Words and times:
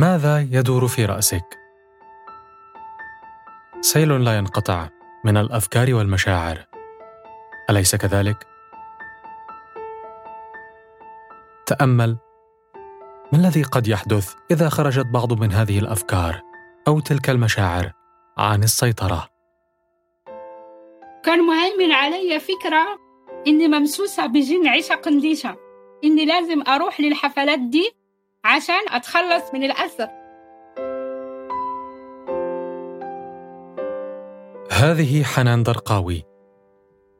ماذا 0.00 0.40
يدور 0.40 0.88
في 0.88 1.04
رأسك؟ 1.04 1.58
سيل 3.80 4.24
لا 4.24 4.36
ينقطع 4.36 4.88
من 5.24 5.36
الأفكار 5.36 5.94
والمشاعر. 5.94 6.66
أليس 7.70 7.96
كذلك؟ 7.96 8.46
تأمل. 11.66 12.16
ما 13.32 13.38
الذي 13.38 13.62
قد 13.62 13.88
يحدث 13.88 14.34
إذا 14.50 14.68
خرجت 14.68 15.06
بعض 15.06 15.32
من 15.32 15.52
هذه 15.52 15.78
الأفكار 15.78 16.42
أو 16.88 17.00
تلك 17.00 17.30
المشاعر 17.30 17.92
عن 18.38 18.62
السيطرة؟ 18.62 19.28
كان 21.24 21.38
مهيمن 21.46 21.92
علي 21.92 22.40
فكرة 22.40 22.98
إني 23.46 23.68
ممسوسة 23.68 24.26
بجن 24.26 24.68
عيشه 24.68 24.94
قنديشه 24.94 25.56
إني 26.04 26.24
لازم 26.24 26.62
أروح 26.68 27.00
للحفلات 27.00 27.58
دي 27.58 27.99
عشان 28.44 28.88
أتخلص 28.88 29.54
من 29.54 29.64
الاثر 29.64 30.08
هذه 34.72 35.24
حنان 35.24 35.62
درقاوي. 35.62 36.24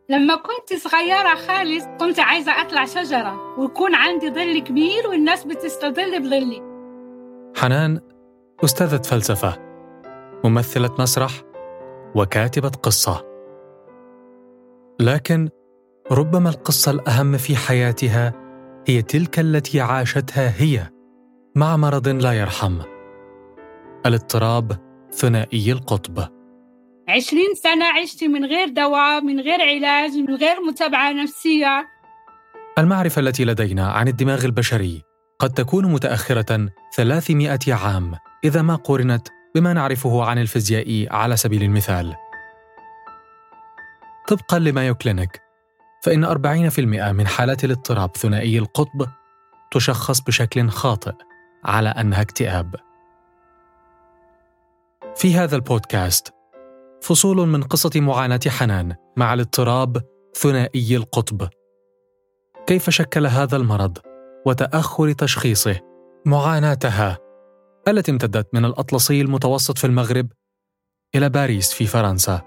لما 0.08 0.36
كنت 0.36 0.78
صغيرة 0.78 1.34
خالص 1.34 1.84
كنت 2.00 2.20
عايزة 2.20 2.60
أطلع 2.60 2.84
شجرة 2.84 3.58
ويكون 3.58 3.94
عندي 3.94 4.30
ظل 4.30 4.58
كبير 4.58 5.06
والناس 5.08 5.44
بتستظل 5.44 6.22
بظلي. 6.22 6.62
حنان 7.56 8.00
أستاذة 8.64 9.02
فلسفة 9.02 9.56
ممثلة 10.44 10.94
مسرح 10.98 11.32
وكاتبة 12.14 12.68
قصة. 12.68 13.24
لكن 15.00 15.48
ربما 16.10 16.50
القصة 16.50 16.92
الأهم 16.92 17.36
في 17.36 17.56
حياتها 17.56 18.32
هي 18.86 19.02
تلك 19.02 19.40
التي 19.40 19.80
عاشتها 19.80 20.52
هي. 20.62 20.99
مع 21.56 21.76
مرض 21.76 22.08
لا 22.08 22.32
يرحم. 22.32 22.78
الاضطراب 24.06 24.72
ثنائي 25.12 25.72
القطب. 25.72 26.28
عشرين 27.08 27.54
سنة 27.62 27.84
عشت 27.84 28.24
من 28.24 28.44
غير 28.44 28.68
دواء 28.68 29.20
من 29.20 29.40
غير 29.40 29.60
علاج 29.62 30.10
من 30.10 30.34
غير 30.34 30.60
متابعة 30.68 31.12
نفسية. 31.12 31.86
المعرفة 32.78 33.20
التي 33.20 33.44
لدينا 33.44 33.92
عن 33.92 34.08
الدماغ 34.08 34.44
البشري 34.44 35.02
قد 35.38 35.50
تكون 35.50 35.92
متأخرة 35.92 36.68
300 36.94 37.58
عام 37.68 38.14
إذا 38.44 38.62
ما 38.62 38.76
قورنت 38.76 39.28
بما 39.54 39.72
نعرفه 39.72 40.24
عن 40.24 40.38
الفيزياء 40.38 41.06
على 41.10 41.36
سبيل 41.36 41.62
المثال. 41.62 42.14
طبقا 44.28 44.58
لمايو 44.58 44.94
كلينيك 44.94 45.40
فإن 46.02 46.24
40% 46.24 47.12
من 47.12 47.26
حالات 47.26 47.64
الاضطراب 47.64 48.16
ثنائي 48.16 48.58
القطب 48.58 49.06
تشخص 49.70 50.20
بشكل 50.20 50.68
خاطئ. 50.68 51.12
على 51.64 51.88
أنها 51.88 52.22
اكتئاب. 52.22 52.74
في 55.16 55.34
هذا 55.34 55.56
البودكاست 55.56 56.34
فصول 57.02 57.48
من 57.48 57.62
قصة 57.62 57.90
معاناة 57.96 58.40
حنان 58.48 58.94
مع 59.16 59.34
الاضطراب 59.34 60.02
ثنائي 60.34 60.96
القطب. 60.96 61.48
كيف 62.66 62.90
شكل 62.90 63.26
هذا 63.26 63.56
المرض 63.56 63.98
وتأخر 64.46 65.12
تشخيصه 65.12 65.80
معاناتها 66.26 67.18
التي 67.88 68.10
امتدت 68.10 68.54
من 68.54 68.64
الأطلسي 68.64 69.20
المتوسط 69.20 69.78
في 69.78 69.86
المغرب 69.86 70.28
إلى 71.14 71.28
باريس 71.28 71.72
في 71.72 71.86
فرنسا 71.86 72.42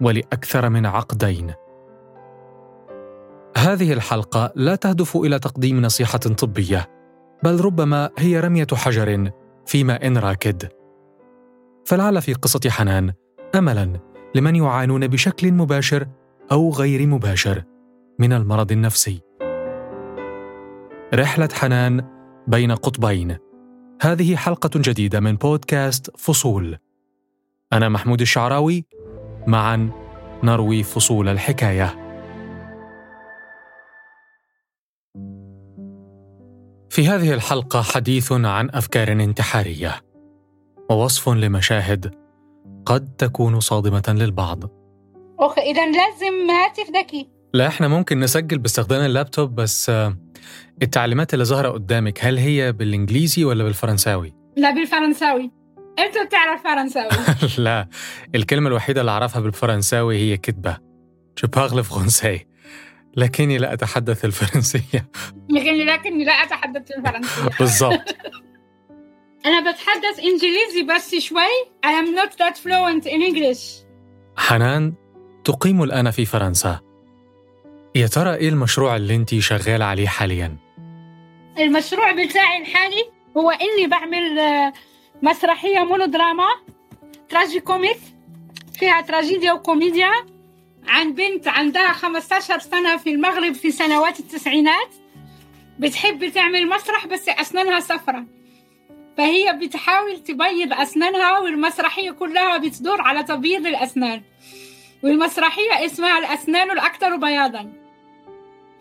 ولأكثر 0.00 0.68
من 0.68 0.86
عقدين. 0.86 1.54
هذه 3.56 3.92
الحلقة 3.92 4.52
لا 4.54 4.74
تهدف 4.74 5.16
إلى 5.16 5.38
تقديم 5.38 5.82
نصيحة 5.82 6.18
طبية، 6.18 6.95
بل 7.42 7.60
ربما 7.60 8.10
هي 8.18 8.40
رمية 8.40 8.66
حجر 8.72 9.30
في 9.66 9.84
ماء 9.84 10.12
راكد. 10.12 10.68
فلعل 11.84 12.22
في 12.22 12.32
قصة 12.32 12.70
حنان 12.70 13.12
املا 13.54 14.00
لمن 14.34 14.56
يعانون 14.56 15.06
بشكل 15.06 15.52
مباشر 15.52 16.06
أو 16.52 16.70
غير 16.70 17.06
مباشر 17.06 17.62
من 18.18 18.32
المرض 18.32 18.72
النفسي. 18.72 19.20
رحلة 21.14 21.48
حنان 21.52 22.04
بين 22.46 22.72
قطبين. 22.72 23.36
هذه 24.02 24.36
حلقة 24.36 24.70
جديدة 24.76 25.20
من 25.20 25.36
بودكاست 25.36 26.16
فصول. 26.16 26.78
أنا 27.72 27.88
محمود 27.88 28.20
الشعراوي 28.20 28.84
معا 29.46 29.90
نروي 30.42 30.82
فصول 30.82 31.28
الحكاية. 31.28 32.05
في 36.96 37.08
هذه 37.08 37.34
الحلقة 37.34 37.82
حديث 37.82 38.32
عن 38.32 38.70
أفكار 38.70 39.12
انتحارية 39.12 40.00
ووصف 40.90 41.28
لمشاهد 41.28 42.14
قد 42.86 43.16
تكون 43.18 43.60
صادمة 43.60 44.02
للبعض. 44.08 44.64
أخ 45.38 45.58
إذا 45.58 45.86
لازم 45.86 46.50
هاتف 46.50 46.90
ذكي. 46.96 47.28
لا 47.54 47.66
إحنا 47.66 47.88
ممكن 47.88 48.20
نسجل 48.20 48.58
باستخدام 48.58 49.04
اللابتوب 49.04 49.54
بس 49.54 49.90
آه، 49.90 50.16
التعليمات 50.82 51.34
اللي 51.34 51.44
ظاهرة 51.44 51.68
قدامك 51.68 52.24
هل 52.24 52.38
هي 52.38 52.72
بالإنجليزي 52.72 53.44
ولا 53.44 53.64
بالفرنساوي؟ 53.64 54.34
لا 54.56 54.70
بالفرنساوي. 54.70 55.50
أنت 55.98 56.26
بتعرف 56.26 56.62
فرنساوي. 56.62 57.10
لا 57.64 57.88
الكلمة 58.34 58.68
الوحيدة 58.68 59.00
اللي 59.00 59.12
أعرفها 59.12 59.40
بالفرنساوي 59.40 60.16
هي 60.16 60.36
كذبة 60.36 60.76
Je 61.40 61.48
parle 61.48 61.82
français. 61.82 62.55
لكني 63.16 63.58
لا 63.58 63.72
أتحدث 63.72 64.24
الفرنسية. 64.24 65.08
لكني 65.48 65.84
لكني 65.84 66.24
لا 66.24 66.32
أتحدث 66.32 66.90
الفرنسية. 66.90 67.50
بالضبط. 67.60 68.00
أنا 69.46 69.60
بتحدث 69.72 70.18
إنجليزي 70.18 70.82
بس 70.94 71.14
شوي. 71.14 71.40
I 71.86 71.88
am 71.88 72.14
not 72.16 72.32
that 72.38 72.56
fluent 72.56 73.06
in 73.06 73.22
English. 73.22 73.84
حنان 74.36 74.94
تقيم 75.44 75.82
الآن 75.82 76.10
في 76.10 76.24
فرنسا. 76.24 76.80
يا 77.94 78.06
ترى 78.06 78.34
إيه 78.34 78.48
المشروع 78.48 78.96
اللي 78.96 79.14
أنت 79.16 79.34
شغال 79.38 79.82
عليه 79.82 80.06
حالياً؟ 80.06 80.56
المشروع 81.58 82.12
بتاعي 82.12 82.62
الحالي 82.62 83.04
هو 83.36 83.50
إني 83.50 83.86
بعمل 83.86 84.38
آه، 84.38 84.72
مسرحية 85.22 85.78
مونودراما 85.84 86.48
تراجي 87.28 87.60
كوميك 87.60 87.98
فيها 88.78 89.00
تراجيديا 89.00 89.52
وكوميديا. 89.52 90.10
عن 90.88 91.12
بنت 91.12 91.48
عندها 91.48 91.92
15 91.92 92.58
سنة 92.58 92.96
في 92.96 93.10
المغرب 93.10 93.52
في 93.52 93.70
سنوات 93.70 94.20
التسعينات. 94.20 94.94
بتحب 95.78 96.28
تعمل 96.28 96.68
مسرح 96.68 97.06
بس 97.06 97.28
أسنانها 97.28 97.80
صفرة. 97.80 98.24
فهي 99.18 99.58
بتحاول 99.62 100.22
تبيض 100.22 100.72
أسنانها 100.72 101.38
والمسرحية 101.38 102.10
كلها 102.10 102.56
بتدور 102.56 103.00
على 103.00 103.22
تبييض 103.22 103.66
الأسنان. 103.66 104.22
والمسرحية 105.02 105.84
اسمها 105.84 106.18
الأسنان 106.18 106.70
الأكثر 106.70 107.16
بياضا. 107.16 107.72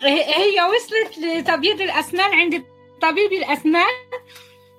هي 0.04 0.62
وصلت 0.62 1.18
لتبييض 1.18 1.82
الأسنان 1.82 2.34
عند 2.34 2.64
طبيب 3.02 3.34
الأسنان. 3.34 3.94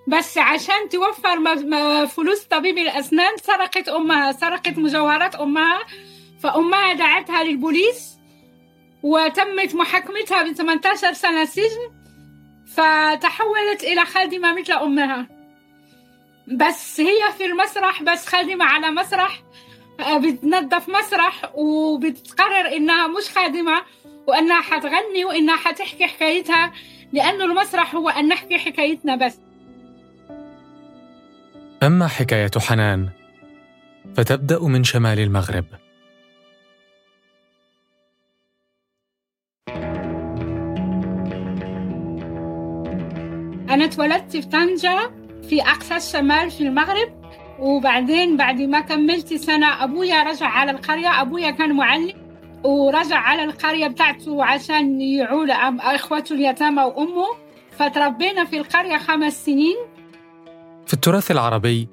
بس 0.08 0.38
عشان 0.38 0.88
توفر 0.88 2.06
فلوس 2.06 2.44
طبيب 2.44 2.78
الأسنان 2.78 3.36
سرقت 3.36 3.88
أمها 3.88 4.32
سرقت 4.32 4.78
مجوهرات 4.78 5.34
أمها. 5.34 5.78
فأمها 6.46 6.92
دعتها 6.92 7.44
للبوليس 7.44 8.18
وتمت 9.02 9.74
محاكمتها 9.74 10.42
ب 10.42 10.52
18 10.52 11.12
سنة 11.12 11.44
سجن 11.44 11.90
فتحولت 12.66 13.84
إلى 13.84 14.04
خادمة 14.04 14.60
مثل 14.60 14.72
أمها. 14.72 15.26
بس 16.48 17.00
هي 17.00 17.32
في 17.38 17.44
المسرح 17.44 18.02
بس 18.02 18.26
خادمة 18.26 18.64
على 18.64 18.90
مسرح 18.90 19.42
آه، 20.00 20.18
بتنظف 20.18 20.88
مسرح 20.88 21.50
وبتقرر 21.54 22.76
إنها 22.76 23.06
مش 23.06 23.30
خادمة 23.34 23.82
وإنها 24.26 24.60
حتغني 24.60 25.24
وإنها 25.24 25.56
حتحكي 25.56 26.06
حكايتها 26.06 26.72
لأنه 27.12 27.44
المسرح 27.44 27.94
هو 27.94 28.08
أن 28.08 28.28
نحكي 28.28 28.58
حكايتنا 28.58 29.16
بس. 29.16 29.40
أما 31.82 32.06
حكاية 32.06 32.50
حنان 32.58 33.08
فتبدأ 34.16 34.62
من 34.62 34.84
شمال 34.84 35.18
المغرب. 35.18 35.64
أنا 43.76 43.84
اتولدت 43.84 44.32
في 44.32 44.42
طنجة 44.42 45.10
في 45.48 45.62
أقصى 45.62 45.96
الشمال 45.96 46.50
في 46.50 46.60
المغرب 46.60 47.08
وبعدين 47.58 48.36
بعد 48.36 48.60
ما 48.60 48.80
كملت 48.80 49.34
سنة 49.34 49.84
أبويا 49.84 50.22
رجع 50.22 50.46
على 50.46 50.70
القرية. 50.70 51.20
أبويا 51.22 51.50
كان 51.50 51.76
معلم 51.76 52.12
ورجع 52.64 53.16
على 53.16 53.44
القرية 53.44 53.86
بتاعته 53.86 54.44
عشان 54.44 55.00
يعول 55.00 55.50
إخوته 55.50 56.32
اليتامى 56.32 56.82
وأمه. 56.82 57.26
فتربينا 57.78 58.44
في 58.44 58.58
القرية 58.58 58.98
خمس 58.98 59.44
سنين. 59.44 59.76
في 60.86 60.94
التراث 60.94 61.30
العربي 61.30 61.88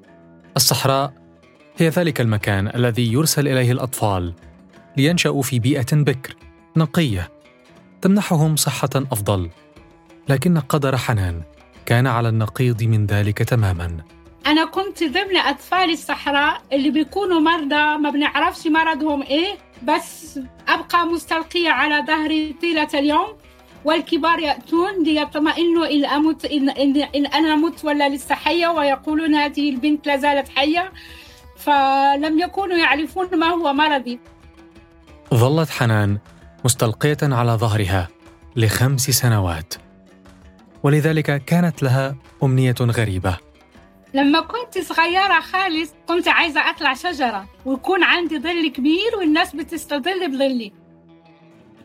الصحراء 0.56 1.12
هي 1.76 1.88
ذلك 1.88 2.20
المكان 2.20 2.72
الذي 2.74 3.12
يرسل 3.12 3.48
إليه 3.48 3.72
الأطفال 3.72 4.34
لينشأوا 4.96 5.42
في 5.42 5.58
بيئة 5.58 5.92
بكر 5.92 6.36
نقية 6.76 7.30
تمنحهم 8.00 8.56
صحة 8.56 8.90
أفضل 8.96 9.50
لكن 10.28 10.58
قدر 10.58 10.96
حنان. 10.96 11.42
كان 11.86 12.06
على 12.06 12.28
النقيض 12.28 12.82
من 12.82 13.06
ذلك 13.06 13.38
تماما. 13.38 13.96
أنا 14.46 14.64
كنت 14.64 15.04
ضمن 15.04 15.36
أطفال 15.36 15.90
الصحراء 15.90 16.62
اللي 16.72 16.90
بيكونوا 16.90 17.40
مرضى 17.40 18.02
ما 18.02 18.10
بنعرفش 18.10 18.66
مرضهم 18.66 19.22
إيه 19.22 19.56
بس 19.82 20.40
أبقى 20.68 21.06
مستلقية 21.06 21.70
على 21.70 22.04
ظهري 22.06 22.52
طيلة 22.60 22.88
اليوم 22.94 23.36
والكبار 23.84 24.38
يأتون 24.38 25.02
ليطمئنوا 25.02 25.86
إن 25.90 26.04
أمت 26.04 26.44
إن, 26.44 26.70
إن, 26.70 26.96
إن 26.96 27.26
أنا 27.26 27.56
مت 27.56 27.84
ولا 27.84 28.08
لسه 28.08 28.34
حية 28.34 28.68
ويقولون 28.68 29.34
هذه 29.34 29.70
البنت 29.70 30.06
لا 30.06 30.16
زالت 30.16 30.48
حية 30.48 30.92
فلم 31.56 32.38
يكونوا 32.38 32.76
يعرفون 32.76 33.38
ما 33.38 33.46
هو 33.46 33.72
مرضي. 33.72 34.20
ظلت 35.34 35.70
حنان 35.70 36.18
مستلقية 36.64 37.16
على 37.22 37.52
ظهرها 37.52 38.08
لخمس 38.56 39.10
سنوات. 39.10 39.74
ولذلك 40.84 41.44
كانت 41.44 41.82
لها 41.82 42.16
أمنية 42.42 42.74
غريبة. 42.80 43.38
لما 44.14 44.40
كنت 44.40 44.84
صغيرة 44.84 45.40
خالص 45.40 45.94
كنت 46.08 46.28
عايزة 46.28 46.70
أطلع 46.70 46.94
شجرة 46.94 47.48
ويكون 47.64 48.02
عندي 48.02 48.38
ظل 48.38 48.72
كبير 48.72 49.16
والناس 49.18 49.56
بتستظل 49.56 50.30
بظلي. 50.32 50.72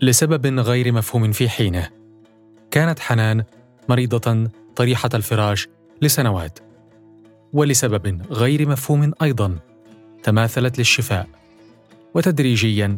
لسبب 0.02 0.60
غير 0.60 0.92
مفهوم 0.92 1.32
في 1.32 1.50
حينه 1.50 1.90
كانت 2.72 3.00
حنان 3.00 3.44
مريضة 3.90 4.50
طريحة 4.76 5.10
الفراش 5.14 5.68
لسنوات. 6.02 6.60
ولسبب 7.54 8.22
غير 8.32 8.70
مفهوم 8.70 9.14
أيضا 9.22 9.60
تماثلت 10.24 10.78
للشفاء 10.78 11.28
وتدريجيا 12.14 12.98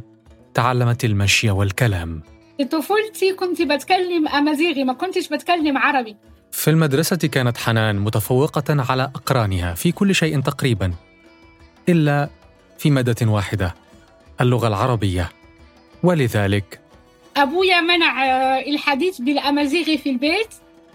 تعلمت 0.53 1.05
المشي 1.05 1.51
والكلام. 1.51 2.23
في 2.61 2.67
طفولتي 2.67 3.33
كنت 3.33 3.61
بتكلم 3.61 4.27
أمازيغي 4.27 4.83
ما 4.83 4.93
كنتش 4.93 5.27
بتكلم 5.27 5.77
عربي. 5.77 6.15
في 6.51 6.69
المدرسة 6.69 7.17
كانت 7.17 7.57
حنان 7.57 7.99
متفوقة 7.99 8.63
على 8.89 9.03
أقرانها 9.03 9.73
في 9.73 9.91
كل 9.91 10.15
شيء 10.15 10.41
تقريبا 10.41 10.93
إلا 11.89 12.29
في 12.77 12.89
مادة 12.89 13.31
واحدة 13.31 13.75
اللغة 14.41 14.67
العربية. 14.67 15.29
ولذلك 16.03 16.79
أبويا 17.37 17.81
منع 17.81 18.25
الحديث 18.59 19.21
بالأمازيغي 19.21 19.97
في 19.97 20.09
البيت. 20.09 20.49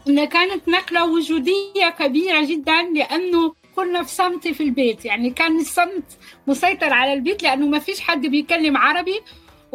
إن 0.09 0.25
كانت 0.25 0.69
نقلة 0.69 1.05
وجودية 1.05 1.89
كبيرة 1.99 2.45
جدا 2.45 2.83
لأنه 2.95 3.55
كنا 3.77 4.03
في 4.03 4.15
صمت 4.15 4.49
في 4.49 4.63
البيت. 4.63 5.05
يعني 5.05 5.31
كان 5.31 5.61
الصمت 5.61 6.19
مسيطر 6.47 6.93
على 6.93 7.13
البيت 7.13 7.43
لأنه 7.43 7.67
ما 7.67 7.79
فيش 7.79 8.01
حد 8.01 8.27
بيتكلم 8.27 8.77
عربي. 8.77 9.21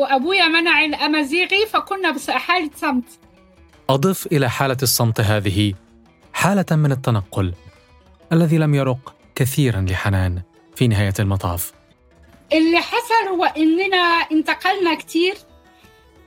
وأبويا 0.02 0.48
منع 0.48 0.86
الأمازيغي 0.86 1.66
فكنا 1.66 2.12
بحالة 2.12 2.70
صمت. 2.76 3.04
أضف 3.90 4.28
إلى 4.32 4.50
حالة 4.50 4.78
الصمت 4.84 5.22
هذه 5.22 5.74
حالة 6.34 6.66
من 6.72 6.92
التنقل 6.92 7.54
الذي 8.32 8.58
لم 8.58 8.76
يرق 8.76 9.16
كثيرا 9.36 9.82
لحنان 9.90 10.42
في 10.76 10.88
نهاية 10.88 11.14
المطاف. 11.20 11.74
اللي 12.54 12.78
حصل 12.78 13.28
هو 13.30 13.44
إننا 13.46 13.98
انتقلنا 14.32 14.94
كثير 14.94 15.34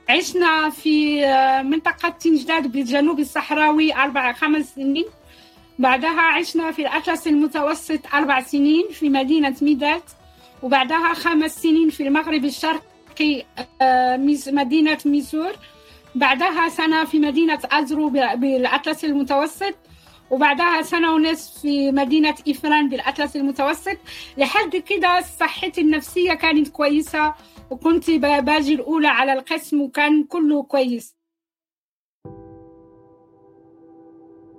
عشنا 0.09 0.69
في 0.69 1.25
منطقة 1.63 2.09
تنجداد 2.09 2.71
بالجنوب 2.71 3.19
الصحراوي 3.19 3.95
أربع 3.95 4.33
خمس 4.33 4.75
سنين. 4.75 5.05
بعدها 5.79 6.21
عشنا 6.21 6.71
في 6.71 6.81
الأطلس 6.81 7.27
المتوسط 7.27 7.99
أربع 8.13 8.41
سنين 8.41 8.83
في 8.91 9.09
مدينة 9.09 9.55
ميدات 9.61 10.03
وبعدها 10.63 11.13
خمس 11.13 11.61
سنين 11.61 11.89
في 11.89 12.07
المغرب 12.07 12.45
الشرقي 12.45 12.94
مدينة 14.47 14.97
ميسور 15.05 15.51
بعدها 16.15 16.69
سنة 16.69 17.05
في 17.05 17.19
مدينة 17.19 17.59
أزرو 17.71 18.09
بالأطلس 18.09 19.05
المتوسط 19.05 19.75
وبعدها 20.31 20.81
سنة 20.81 21.13
ونصف 21.13 21.61
في 21.61 21.91
مدينة 21.91 22.35
إفران 22.47 22.89
بالأطلس 22.89 23.35
المتوسط. 23.35 23.97
لحد 24.37 24.75
كده 24.75 25.21
صحتي 25.21 25.81
النفسية 25.81 26.33
كانت 26.33 26.67
كويسة 26.67 27.33
وكنت 27.69 28.09
باجي 28.11 28.73
الأولى 28.73 29.07
على 29.07 29.33
القسم 29.33 29.81
وكان 29.81 30.23
كله 30.23 30.63
كويس. 30.63 31.15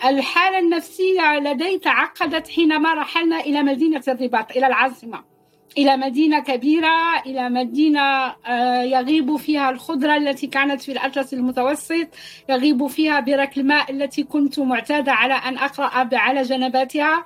الحالة 0.05 0.59
النفسية 0.59 1.39
لدي 1.39 1.79
تعقدت 1.79 2.49
حينما 2.49 2.95
رحلنا 2.95 3.41
إلى 3.41 3.63
مدينة 3.63 4.03
الرباط 4.09 4.51
إلى 4.51 4.67
العاصمة. 4.67 5.36
إلى 5.79 5.97
مدينة 5.97 6.41
كبيرة 6.41 7.23
إلى 7.27 7.49
مدينة 7.51 8.35
يغيب 8.83 9.37
فيها 9.37 9.71
الخضرة 9.71 10.17
التي 10.17 10.47
كانت 10.47 10.83
في 10.83 10.93
الأطلس 10.93 11.35
المتوسط 11.35 12.09
يغيب 12.49 12.87
فيها 12.87 13.21
برك 13.21 13.59
الماء 13.59 13.91
التي 13.93 14.23
كنت 14.23 14.59
معتادة 14.59 15.13
على 15.13 15.35
أن 15.35 15.59
أقرأ 15.59 16.09
على 16.13 16.43
جنباتها 16.43 17.25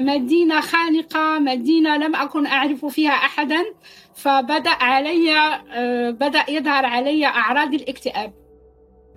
مدينة 0.00 0.60
خانقة 0.60 1.38
مدينة 1.38 1.96
لم 1.96 2.16
أكن 2.16 2.46
أعرف 2.46 2.84
فيها 2.84 3.10
أحدا 3.12 3.64
فبدأ 4.14 4.70
علي 4.70 5.34
بدأ 6.12 6.44
يظهر 6.48 6.86
علي 6.86 7.26
أعراض 7.26 7.74
الاكتئاب 7.74 8.32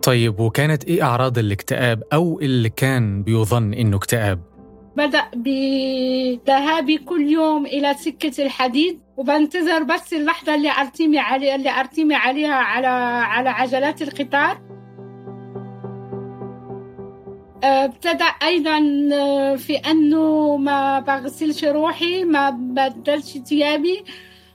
طيب 0.04 0.40
وكانت 0.40 0.84
إيه 0.86 1.04
أعراض 1.04 1.38
الاكتئاب 1.38 2.04
أو 2.14 2.40
اللي 2.40 2.70
كان 2.70 3.24
بيظن 3.24 3.74
إنه 3.74 3.98
اكتئاب؟ 3.98 4.49
بدأ 5.00 5.24
بذهابي 5.36 6.98
كل 6.98 7.22
يوم 7.22 7.66
إلى 7.66 7.94
سكة 7.94 8.44
الحديد 8.44 9.00
وبنتظر 9.18 9.84
بس 9.84 10.14
اللحظة 10.14 10.56
اللي 10.56 10.72
أرتمي 10.72 11.20
عليها 11.20 11.56
اللي 11.56 11.70
أرتمي 11.70 12.16
عليها 12.16 12.54
على 12.56 12.88
على 12.88 13.50
عجلات 13.50 14.02
القطار. 14.02 14.62
ابتدأ 17.64 18.26
أيضا 18.26 18.80
في 19.56 19.76
أنه 19.76 20.58
ما 20.58 21.00
بغسلش 21.00 21.66
روحي 21.66 22.24
ما 22.24 22.50
بدلش 22.50 23.38
ثيابي 23.38 24.04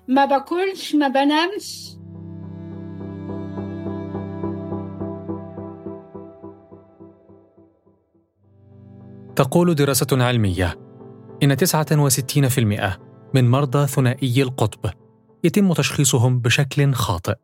ما 0.08 0.24
باكلش 0.24 0.94
ما 0.94 1.08
بنامش. 1.08 1.93
تقول 9.36 9.74
دراسة 9.74 10.06
علمية 10.12 10.78
إن 11.42 11.56
69% 11.56 12.98
من 13.34 13.50
مرضى 13.50 13.86
ثنائي 13.86 14.42
القطب 14.42 14.90
يتم 15.44 15.72
تشخيصهم 15.72 16.40
بشكل 16.40 16.92
خاطئ. 16.92 17.36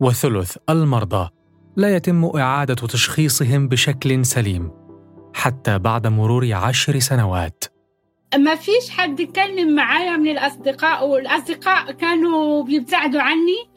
وثلث 0.00 0.56
المرضى 0.70 1.28
لا 1.76 1.96
يتم 1.96 2.24
إعادة 2.24 2.74
تشخيصهم 2.74 3.68
بشكل 3.68 4.26
سليم 4.26 4.70
حتى 5.34 5.78
بعد 5.78 6.06
مرور 6.06 6.52
عشر 6.52 6.98
سنوات. 6.98 7.64
ما 8.38 8.54
فيش 8.54 8.90
حد 8.90 9.20
يتكلم 9.20 9.74
معايا 9.74 10.16
من 10.16 10.28
الأصدقاء 10.28 11.08
والأصدقاء 11.08 11.92
كانوا 11.92 12.62
بيبتعدوا 12.62 13.20
عني 13.20 13.70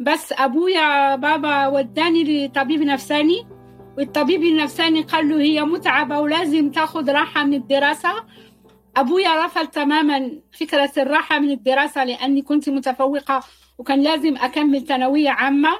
بس 0.00 0.32
أبويا 0.32 1.16
بابا 1.16 1.66
وداني 1.66 2.46
لطبيب 2.46 2.80
نفساني. 2.80 3.46
والطبيب 3.98 4.42
النفساني 4.42 5.02
قال 5.02 5.28
له 5.28 5.40
هي 5.40 5.62
متعبة 5.62 6.20
ولازم 6.20 6.70
تاخذ 6.70 7.10
راحة 7.10 7.44
من 7.44 7.54
الدراسة. 7.54 8.10
أبويا 8.96 9.46
رفض 9.46 9.66
تماما 9.66 10.30
فكرة 10.60 10.90
الراحة 10.96 11.38
من 11.38 11.50
الدراسة 11.50 12.04
لأني 12.04 12.42
كنت 12.42 12.68
متفوقة 12.68 13.40
وكان 13.78 14.02
لازم 14.02 14.36
أكمل 14.36 14.86
ثانوية 14.86 15.30
عامة. 15.30 15.70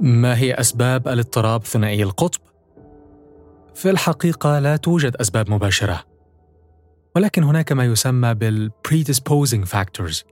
ما 0.00 0.38
هي 0.38 0.54
أسباب 0.54 1.08
الاضطراب 1.08 1.64
ثنائي 1.64 2.02
القطب؟ 2.02 2.40
في 3.74 3.90
الحقيقة 3.90 4.58
لا 4.58 4.76
توجد 4.76 5.16
أسباب 5.16 5.50
مباشرة 5.50 6.04
ولكن 7.16 7.42
هناك 7.42 7.72
ما 7.72 7.84
يسمى 7.84 8.34
بال 8.34 8.70
predisposing 8.88 9.68
factors 9.68 10.24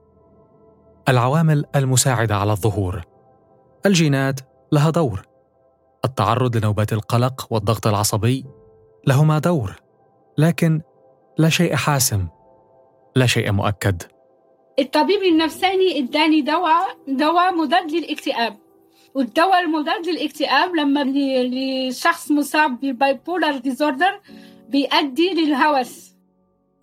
العوامل 1.08 1.64
المساعدة 1.76 2.36
على 2.36 2.52
الظهور. 2.52 3.02
الجينات 3.86 4.40
لها 4.72 4.90
دور. 4.90 5.29
التعرض 6.04 6.56
لنوبات 6.56 6.92
القلق 6.92 7.46
والضغط 7.50 7.86
العصبي 7.86 8.44
لهما 9.06 9.38
دور 9.38 9.76
لكن 10.38 10.80
لا 11.38 11.48
شيء 11.48 11.74
حاسم 11.74 12.28
لا 13.16 13.26
شيء 13.26 13.52
مؤكد. 13.52 14.02
الطبيب 14.78 15.22
النفساني 15.32 15.98
إداني 15.98 16.40
دواء 16.40 16.98
دواء 17.08 17.54
مضاد 17.54 17.90
للاكتئاب. 17.90 18.56
والدواء 19.14 19.60
المضاد 19.60 20.06
للاكتئاب 20.06 20.74
لما 20.74 21.04
لشخص 21.04 22.30
مصاب 22.30 22.80
بال 22.80 22.98
bipolar 22.98 23.58
disorder 23.58 24.20
بيؤدي 24.68 25.34
للهوس. 25.34 26.14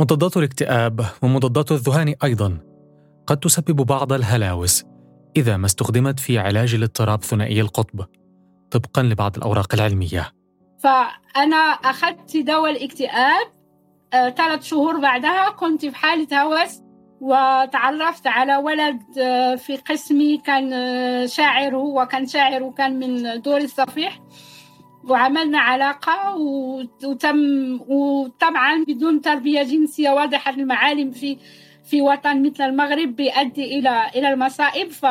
مضادات 0.01 0.37
الاكتئاب 0.37 1.05
ومضادات 1.21 1.71
الذهان 1.71 2.15
أيضا 2.23 2.57
قد 3.27 3.37
تسبب 3.39 3.75
بعض 3.75 4.13
الهلاوس 4.13 4.83
إذا 5.37 5.57
ما 5.57 5.65
استخدمت 5.65 6.19
في 6.19 6.39
علاج 6.39 6.73
الاضطراب 6.73 7.23
ثنائي 7.23 7.61
القطب. 7.61 8.05
طبقا 8.71 9.03
لبعض 9.03 9.37
الأوراق 9.37 9.73
العلمية. 9.73 10.31
فأنا 10.79 11.57
أخذت 11.57 12.37
دواء 12.37 12.71
الاكتئاب 12.71 13.47
آه، 14.13 14.29
ثلاث 14.29 14.63
شهور 14.63 14.99
بعدها 14.99 15.49
كنت 15.49 15.85
في 15.85 15.95
حالة 15.95 16.41
هوس 16.41 16.81
وتعرفت 17.21 18.27
على 18.27 18.55
ولد 18.57 19.01
آه، 19.19 19.55
في 19.55 19.75
قسمي 19.75 20.37
كان 20.37 20.73
آه، 20.73 21.25
شاعر 21.25 21.75
هو 21.75 22.05
كان 22.05 22.27
شاعر 22.27 22.63
وكان 22.63 22.99
من 22.99 23.41
دور 23.41 23.57
الصفيح. 23.57 24.19
وعملنا 25.09 25.59
علاقة 25.59 26.35
وتم 27.03 27.79
وطبعا 27.87 28.83
بدون 28.87 29.21
تربية 29.21 29.63
جنسية 29.63 30.09
واضحة 30.09 30.51
المعالم 30.51 31.11
في 31.11 31.37
في 31.83 32.01
وطن 32.01 32.43
مثل 32.43 32.63
المغرب 32.63 33.15
بيؤدي 33.15 33.79
إلى 33.79 34.09
إلى 34.15 34.29
المصائب. 34.29 34.91
ف... 34.91 35.05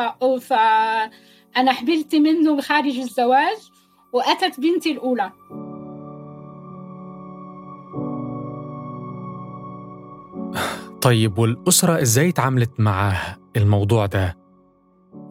فأنا 1.57 1.73
حبلت 1.73 2.15
منه 2.15 2.61
خارج 2.61 2.97
الزواج 2.97 3.57
وأتت 4.13 4.59
بنتي 4.59 4.91
الأولى 4.91 5.31
طيب 11.01 11.37
والأسرة 11.37 12.01
إزاي 12.01 12.31
تعاملت 12.31 12.79
مع 12.79 13.13
الموضوع 13.55 14.05
ده؟ 14.05 14.37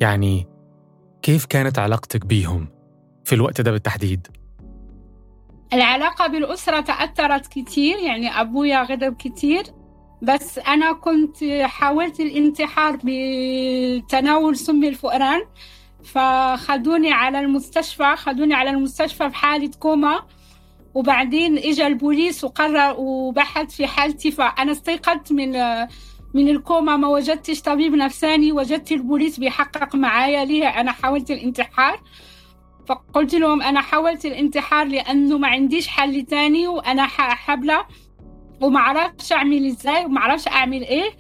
يعني 0.01 0.47
كيف 1.23 1.47
كانت 1.47 1.79
علاقتك 1.79 2.27
بيهم 2.27 2.69
في 3.25 3.35
الوقت 3.35 3.61
ده 3.61 3.73
بالتحديد؟ 3.73 4.27
العلاقة 5.73 6.27
بالأسرة 6.27 6.81
تأثرت 6.81 7.47
كتير 7.47 7.99
يعني 7.99 8.41
أبويا 8.41 8.83
غضب 8.83 9.17
كتير 9.17 9.65
بس 10.23 10.59
أنا 10.59 10.93
كنت 10.93 11.45
حاولت 11.63 12.21
الانتحار 12.21 12.99
بتناول 13.05 14.57
سم 14.57 14.85
الفئران 14.85 15.43
فخدوني 16.07 17.13
على 17.13 17.41
المستشفى 17.41 18.17
خدوني 18.17 18.55
على 18.55 18.71
المستشفى 18.71 19.31
في 19.31 19.37
حالة 19.37 19.71
كوما. 19.81 20.23
وبعدين 20.95 21.59
اجى 21.59 21.87
البوليس 21.87 22.45
وقرر 22.45 22.95
وبحث 22.99 23.75
في 23.77 23.87
حالتي 23.87 24.31
فأنا 24.31 24.73
استيقظت 24.73 25.33
من 25.33 25.53
من 26.35 26.49
الكوما 26.49 26.97
ما 26.97 27.09
وجدتش 27.09 27.61
طبيب 27.63 27.95
نفساني 27.95 28.53
وجدت 28.53 28.93
البوليس 28.93 29.39
بيحقق 29.41 29.95
معايا 29.97 30.45
ليه 30.45 30.67
أنا 30.69 30.93
حاولت 30.93 31.31
الانتحار. 31.31 32.01
فقلت 32.89 33.35
لهم 33.35 33.63
أنا 33.63 33.81
حاولت 33.81 34.25
الانتحار 34.27 34.87
لأنه 34.87 35.39
ما 35.39 35.49
عنديش 35.49 35.89
حل 35.89 36.23
تاني 36.23 36.69
وأنا 36.69 37.07
حبلة. 37.07 37.85
وما 38.61 38.81
أعرفش 38.81 39.33
أعمل 39.33 39.67
إزاي 39.67 40.05
وما 40.05 40.19
أعرفش 40.21 40.49
أعمل 40.49 40.83
إيه. 40.85 41.11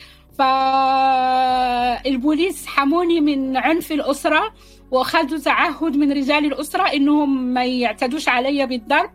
فالبوليس 2.04 2.66
حموني 2.66 3.20
من 3.20 3.56
عنف 3.56 3.92
الأسرة. 3.92 4.54
وأخذوا 4.90 5.38
تعهد 5.38 5.96
من 5.96 6.12
رجال 6.12 6.44
الأسرة 6.44 6.82
إنهم 6.82 7.54
ما 7.54 7.64
يعتدوش 7.64 8.28
علي 8.28 8.66
بالضرب 8.66 9.10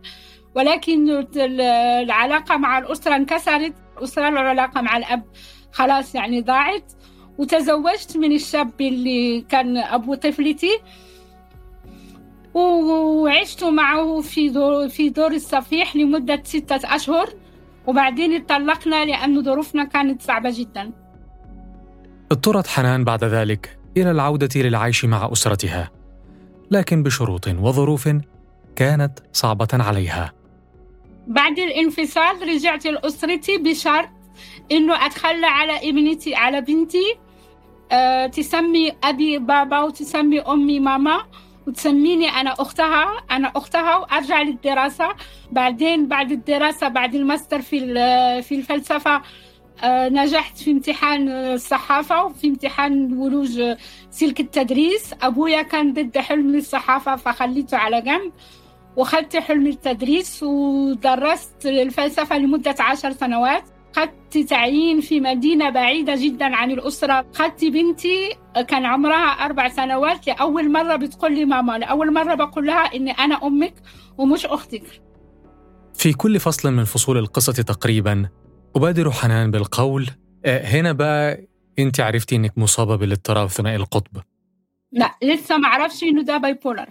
ولكن 0.55 1.27
العلاقة 1.35 2.57
مع 2.57 2.77
الأسرة 2.77 3.15
انكسرت 3.15 3.73
الأسرة 3.97 4.27
العلاقة 4.29 4.81
مع 4.81 4.97
الأب 4.97 5.23
خلاص 5.71 6.15
يعني 6.15 6.41
ضاعت. 6.41 6.93
وتزوجت 7.37 8.17
من 8.17 8.31
الشاب 8.31 8.81
اللي 8.81 9.41
كان 9.49 9.77
أبو 9.77 10.15
طفلتي 10.15 10.79
وعشت 12.53 13.63
معه 13.63 14.21
في 14.21 14.49
دور 14.49 14.89
في 14.89 15.09
دور 15.09 15.31
الصفيح 15.31 15.95
لمدة 15.95 16.41
ستة 16.43 16.95
أشهر 16.95 17.29
وبعدين 17.87 18.33
اتطلقنا 18.33 19.05
لأن 19.05 19.43
ظروفنا 19.43 19.83
كانت 19.83 20.21
صعبة 20.21 20.53
جدا. 20.53 20.91
اضطرت 22.31 22.67
حنان 22.67 23.03
بعد 23.03 23.23
ذلك 23.23 23.77
إلى 23.97 24.11
العودة 24.11 24.49
للعيش 24.55 25.05
مع 25.05 25.29
أسرتها 25.31 25.91
لكن 26.71 27.03
بشروط 27.03 27.47
وظروف 27.47 28.09
كانت 28.75 29.19
صعبة 29.33 29.67
عليها. 29.73 30.33
بعد 31.27 31.59
الانفصال 31.59 32.47
رجعت 32.47 32.85
لأسرتي 32.85 33.57
بشرط 33.57 34.09
إنه 34.71 35.05
أتخلى 35.05 35.45
على 35.45 35.89
ابنتي 35.89 36.35
على 36.35 36.61
بنتي 36.61 37.15
أه 37.91 38.27
تسمي 38.27 38.91
أبي 39.03 39.37
بابا 39.37 39.81
وتسمي 39.81 40.39
أمي 40.39 40.79
ماما 40.79 41.23
وتسميني 41.67 42.27
أنا 42.27 42.49
أختها 42.49 43.05
أنا 43.31 43.51
أختها 43.55 43.97
وأرجع 43.97 44.41
للدراسة. 44.41 45.09
بعدين 45.51 46.07
بعد 46.07 46.31
الدراسة 46.31 46.87
بعد 46.87 47.15
الماستر 47.15 47.61
في 47.61 47.79
في 48.41 48.55
الفلسفة 48.55 49.15
أه 49.15 49.21
نجحت 49.85 50.57
في 50.57 50.71
امتحان 50.71 51.29
الصحافة 51.29 52.25
وفي 52.25 52.47
امتحان 52.47 53.13
ولوج 53.13 53.61
سلك 54.09 54.39
التدريس. 54.39 55.13
أبويا 55.21 55.61
كان 55.61 55.93
ضد 55.93 56.17
حلم 56.17 56.55
الصحافة 56.55 57.15
فخليته 57.15 57.77
على 57.77 58.01
جنب 58.01 58.31
وخدت 58.95 59.37
حلم 59.37 59.67
التدريس 59.67 60.43
ودرست 60.43 61.65
الفلسفة 61.65 62.37
لمدة 62.37 62.75
عشر 62.79 63.11
سنوات. 63.11 63.63
خدت 63.95 64.37
تعيين 64.37 65.01
في 65.01 65.19
مدينة 65.19 65.69
بعيدة 65.69 66.15
جدا 66.15 66.55
عن 66.55 66.71
الأسرة. 66.71 67.25
خدت 67.33 67.65
بنتي 67.65 68.35
كان 68.67 68.85
عمرها 68.85 69.45
أربع 69.45 69.67
سنوات. 69.69 70.27
لأول 70.27 70.71
مرة 70.71 70.95
بتقول 70.95 71.35
لي 71.35 71.45
ماما 71.45 71.77
لأول 71.77 72.13
مرة 72.13 72.35
بقول 72.35 72.67
لها 72.67 72.95
إني 72.95 73.11
أنا 73.11 73.47
أمك 73.47 73.73
ومش 74.17 74.45
أختك. 74.45 74.83
في 75.93 76.13
كل 76.13 76.39
فصل 76.39 76.71
من 76.71 76.83
فصول 76.83 77.17
القصة 77.17 77.53
تقريبا 77.53 78.29
أبادر 78.75 79.11
حنان 79.11 79.51
بالقول 79.51 80.07
آه، 80.45 80.65
هنا 80.65 80.91
بقى 80.91 81.47
أنت 81.79 81.99
عرفتي 81.99 82.35
إنك 82.35 82.57
مصابة 82.57 82.95
بالاضطراب 82.95 83.47
ثنائي 83.49 83.75
القطب. 83.75 84.17
لا 84.91 85.11
لسه 85.23 85.57
ما 85.57 85.67
أعرفش 85.67 86.03
إنه 86.03 86.23
ده 86.23 86.37
باي 86.37 86.53
بولر 86.53 86.85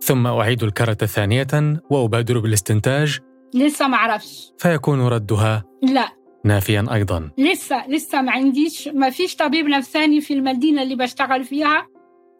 ثم 0.00 0.26
أعيد 0.26 0.62
الكرة 0.62 0.94
ثانية 0.94 1.46
وأبادر 1.90 2.38
بالاستنتاج. 2.38 3.18
لسه 3.54 3.88
ما 3.88 3.96
أعرفش. 3.96 4.52
فيكون 4.58 5.00
ردها 5.00 5.64
لا. 5.82 6.08
نافيا 6.44 6.86
أيضا. 6.92 7.30
لسه 7.38 7.88
لسه 7.88 8.22
ما 8.22 8.32
عنديش 8.32 8.88
ما 8.88 9.10
فيش 9.10 9.36
طبيب 9.36 9.66
نفساني 9.66 10.20
في 10.20 10.34
المدينة 10.34 10.82
اللي 10.82 10.94
بشتغل 10.96 11.44
فيها. 11.44 11.86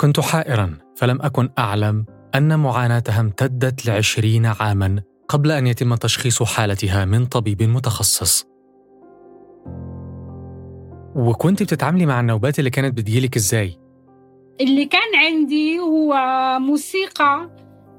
كنت 0.01 0.21
حائرا 0.21 0.79
فلم 0.97 1.23
أكن 1.23 1.49
أعلم 1.59 2.05
أن 2.35 2.59
معاناتها 2.59 3.21
امتدت 3.21 3.87
لعشرين 3.87 4.47
عاما. 4.47 5.03
قبل 5.29 5.51
أن 5.53 5.67
يتم 5.67 5.95
تشخيص 5.95 6.43
حالتها 6.43 7.05
من 7.05 7.27
طبيب 7.27 7.63
متخصص. 7.63 8.47
وكنت 11.17 11.63
بتتعاملي 11.63 12.07
مع 12.07 12.21
النوبات 12.21 12.59
اللي 12.59 12.71
كانت 12.71 12.97
بتجيلك 12.97 13.37
إزاي؟ 13.37 13.79
اللي 14.61 14.85
كان 14.85 15.15
عندي 15.15 15.79
هو 15.79 16.15
موسيقى 16.61 17.51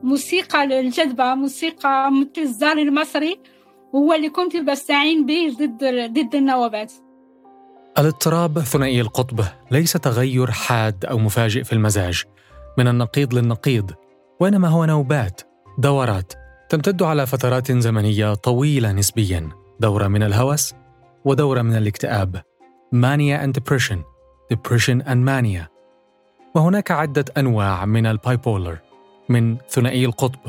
موسيقى 0.04 0.68
للجذبة 0.68 1.36
موسيقى 1.36 2.12
مثل 2.12 2.42
الزار 2.42 2.78
المصري 2.78 3.40
هو 3.96 4.14
اللي 4.14 4.30
كنت 4.30 4.56
بستعين 4.56 5.26
به 5.26 5.56
ضد 5.60 5.84
ضد 6.12 6.36
النوبات. 6.36 6.94
الاضطراب 8.00 8.60
ثنائي 8.60 9.02
القطب 9.02 9.40
ليس 9.72 9.94
تغير 9.94 10.52
حاد 10.52 11.06
أو 11.06 11.18
مفاجئ 11.18 11.64
في 11.64 11.74
المزاج. 11.74 12.24
من 12.78 12.88
النقيض 12.88 13.34
للنقيض 13.34 13.92
وإنما 14.40 14.68
هو 14.68 14.86
نوبات 14.86 15.42
دورات. 15.78 16.34
تمتد 16.70 17.04
على 17.04 17.26
فترات 17.26 17.72
زمنية 17.72 18.34
طويلة 18.34 18.92
نسبيا. 18.92 19.50
دورة 19.80 20.08
من 20.08 20.24
الهوس 20.24 20.74
ودورة 21.26 21.62
من 21.62 21.76
الاكتئاب. 21.76 22.42
Mania 22.92 23.46
and 23.46 23.50
depression. 23.50 23.98
Depression 24.54 25.02
and 25.08 25.26
mania. 25.26 25.68
وهناك 26.56 26.92
عدة 26.92 27.26
أنواع 27.38 27.86
من 27.86 28.06
ال 28.06 28.15
bipolar 28.15 28.78
من 29.30 29.58
ثنائي 29.70 30.06
القطب. 30.06 30.40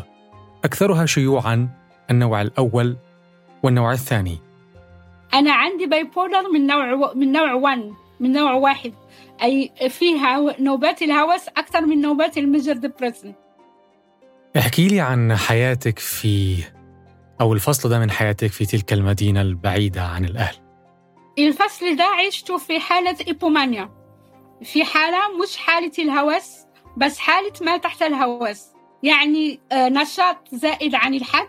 أكثرها 0.64 1.06
شيوعاً 1.06 1.68
النوع 2.10 2.42
الأول 2.42 2.96
والنوع 3.62 3.92
الثاني. 3.92 4.38
أنا 5.34 5.52
عندي 5.52 5.86
bipolar 5.86 6.52
من 6.52 6.66
نوع 6.66 7.14
من 7.14 7.32
نوع 7.32 7.52
1 7.52 7.92
من 8.20 8.32
نوع 8.32 8.52
واحد. 8.52 8.92
أي 9.42 9.72
فيها 9.88 10.60
نوبات 10.60 11.02
الهوس 11.02 11.48
أكثر 11.48 11.86
من 11.86 12.00
نوبات 12.00 12.38
ال 12.38 12.45
major 12.45 12.76
depression 12.76 13.34
احكي 14.56 14.88
لي 14.88 15.00
عن 15.00 15.36
حياتك 15.36 15.98
في 15.98 16.64
أو 17.40 17.52
الفصل 17.52 17.88
ده 17.88 17.98
من 17.98 18.10
حياتك 18.10 18.46
في 18.52 18.66
تلك 18.66 18.92
المدينة 18.92 19.40
البعيدة 19.40 20.02
عن 20.02 20.24
الأهل. 20.24 20.56
الفصل 21.38 21.96
ده 21.96 22.04
عشته 22.04 22.58
في 22.58 22.80
حالة 22.80 23.16
إيبومانيا. 23.26 23.90
في 24.64 24.84
حالة 24.84 25.18
مش 25.42 25.56
حالة 25.56 25.92
الهوس 25.98 26.56
بس 26.96 27.18
حالة 27.18 27.52
ما 27.60 27.76
تحت 27.76 28.02
الهوس. 28.02 28.62
يعني 29.02 29.60
آه، 29.72 29.88
نشاط 29.88 30.48
زائد 30.52 30.94
عن 30.94 31.14
الحد. 31.14 31.48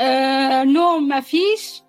آه، 0.00 0.64
نوم 0.64 1.08
ما 1.08 1.20
فيش 1.20 1.82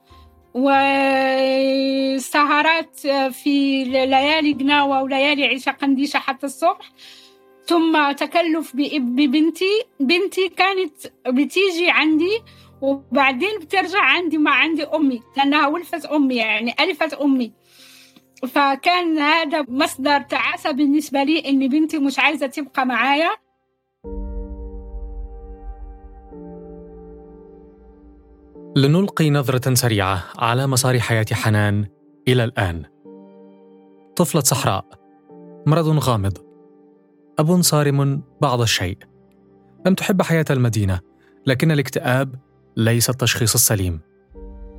وسهرات 2.16 3.06
آه، 3.06 3.30
في 3.30 3.84
ليالي 3.84 4.54
قناوة 4.54 5.04
وليالي 5.04 5.46
عيشة 5.46 5.72
قنديشة 5.72 6.18
حتى 6.18 6.46
الصبح. 6.46 6.92
ثم 7.68 8.12
تكلف 8.12 8.76
ببنتي. 8.76 9.84
بنتي 10.00 10.50
كانت 10.50 10.94
بتيجي 11.28 11.90
عندي 11.90 12.40
وبعدين 12.82 13.60
بترجع 13.62 14.02
عندي 14.02 14.38
مع 14.38 14.52
عندي 14.52 14.84
أمي 14.84 15.22
لأنها 15.38 15.68
ولفت 15.68 16.06
أمي 16.06 16.36
يعني 16.36 16.74
ألفت 16.80 17.14
أمي. 17.14 17.52
فكان 18.48 19.18
هذا 19.18 19.66
مصدر 19.68 20.22
تعاسة 20.22 20.72
بالنسبة 20.72 21.24
لي 21.24 21.50
إن 21.50 21.68
بنتي 21.68 21.98
مش 21.98 22.20
عايزة 22.20 22.48
تبقى 22.48 22.86
معايا. 22.86 23.30
لنلقي 28.78 29.30
نظرة 29.30 29.74
سريعة 29.74 30.24
على 30.38 30.68
مسار 30.68 31.00
حياة 31.00 31.26
حنان 31.32 31.86
إلى 32.28 32.44
الآن. 32.44 32.84
طفلة 34.16 34.42
صحراء، 34.42 34.86
مرض 35.68 35.88
غامض، 35.88 36.38
أب 37.40 37.62
صارم 37.62 38.22
بعض 38.42 38.62
الشيء، 38.62 38.98
لم 39.86 39.96
تحب 39.96 40.22
حياة 40.22 40.46
المدينة 40.50 41.00
لكن 41.46 41.72
الاكتئاب 41.72 42.36
ليس 42.78 43.10
التشخيص 43.10 43.54
السليم. 43.54 44.00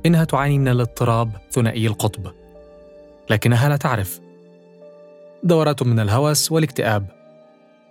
إنها 0.05 0.23
تعاني 0.23 0.59
من 0.59 0.67
الاضطراب 0.67 1.31
ثنائي 1.51 1.87
القطب. 1.87 2.31
لكنها 3.29 3.69
لا 3.69 3.77
تعرف. 3.77 4.19
دورات 5.43 5.83
من 5.83 5.99
الهوس 5.99 6.51
والاكتئاب. 6.51 7.07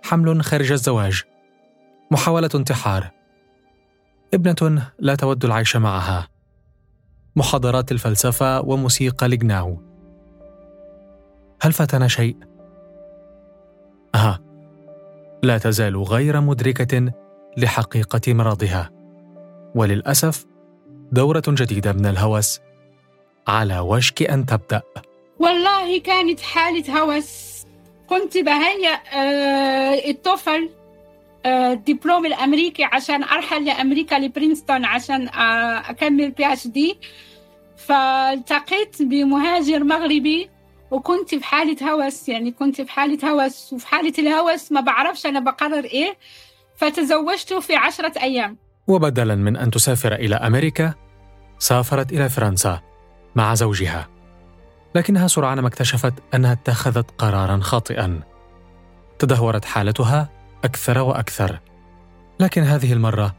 حمل 0.03 0.43
خارج 0.43 0.71
الزواج. 0.71 1.23
محاولة 2.11 2.49
انتحار. 2.55 3.11
ابنة 4.33 4.91
لا 4.99 5.15
تود 5.15 5.45
العيش 5.45 5.75
معها. 5.75 6.27
محاضرات 7.35 7.91
الفلسفة 7.91 8.61
وموسيقى 8.61 9.27
الجناوة 9.27 9.81
هل 11.61 11.73
فاتنا 11.73 12.07
شيء؟ 12.07 12.37
ها 14.15 14.46
لا 15.47 15.57
تزال 15.57 15.97
غير 15.97 16.41
مدركة 16.41 17.11
لحقيقة 17.57 18.33
مرضها. 18.33 18.89
وللأسف 19.75 20.45
دورة 21.11 21.43
جديدة 21.47 21.93
من 21.93 22.05
الهوس 22.05 22.59
على 23.47 23.79
وشك 23.79 24.23
أن 24.23 24.45
تبدأ. 24.45 24.81
والله 25.39 25.99
كانت 25.99 26.39
حالة 26.39 26.99
هوس. 26.99 27.63
كنت 28.09 28.37
بهيأ 28.37 28.93
آه، 29.13 30.09
ال 30.09 30.19
TOEFL 30.19 30.69
آه، 31.45 31.73
الدبلوم 31.73 32.25
الأمريكي 32.25 32.83
عشان 32.83 33.23
أرحل 33.23 33.65
لأمريكا 33.65 34.15
لبرينستون 34.15 34.85
عشان 34.85 35.27
آه، 35.27 35.91
أكمل 35.91 36.31
PhD 36.31 36.97
فالتقيت 37.77 39.01
بمهاجر 39.01 39.83
مغربي. 39.83 40.49
وكنت 40.91 41.35
في 41.35 41.43
حالة 41.43 41.91
هوس 41.91 42.29
يعني 42.29 42.51
كنت 42.51 42.81
في 42.81 42.91
حالة 42.91 43.29
هوس 43.29 43.73
وفي 43.73 43.87
حالة 43.87 44.13
الهوس 44.19 44.71
ما 44.71 44.81
بعرفش 44.81 45.25
أنا 45.25 45.39
بقرر 45.39 45.83
إيه. 45.83 46.17
فتزوجته 46.75 47.59
في 47.59 47.75
عشرة 47.75 48.13
أيام. 48.21 48.57
وبدلا 48.87 49.35
من 49.35 49.57
أن 49.57 49.71
تسافر 49.71 50.13
إلى 50.13 50.35
أمريكا 50.35 50.93
سافرت 51.59 52.11
إلى 52.11 52.29
فرنسا 52.29 52.81
مع 53.35 53.53
زوجها. 53.53 54.07
لكنها 54.95 55.27
سرعان 55.27 55.59
ما 55.59 55.67
اكتشفت 55.67 56.13
أنها 56.33 56.53
اتخذت 56.53 57.11
قرارا 57.17 57.59
خاطئا. 57.61 58.21
تدهورت 59.19 59.65
حالتها 59.65 60.29
أكثر 60.63 60.99
وأكثر. 60.99 61.59
لكن 62.39 62.61
هذه 62.61 62.93
المرة 62.93 63.35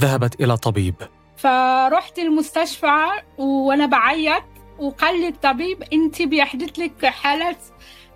ذهبت 0.00 0.40
إلى 0.40 0.56
طبيب. 0.56 0.94
فرحت 1.36 2.18
المستشفى 2.18 3.06
وأنا 3.38 3.86
بعيط. 3.86 4.42
وقال 4.78 5.20
لي 5.20 5.28
الطبيب 5.28 5.82
أنت 5.92 6.22
بيحدث 6.22 6.78
لك 6.78 7.06
حالات 7.06 7.58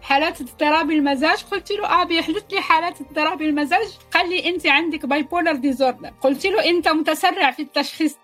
حالات 0.02 0.40
اضطراب 0.40 0.90
المزاج؟ 0.90 1.38
قلت 1.52 1.72
له 1.72 1.86
آه 1.86 2.04
بيحدث 2.04 2.42
لي 2.52 2.60
حالات 2.60 3.00
اضطراب 3.00 3.42
المزاج. 3.42 3.86
قال 4.12 4.30
لي 4.30 4.48
انت 4.48 4.66
عندك 4.66 5.06
bipolar 5.06 5.52
disorder 5.52 6.10
قلت 6.20 6.46
له 6.46 6.64
انت 6.64 6.88
متسرع 6.88 7.50
في 7.50 7.62
التشخيص. 7.62 8.16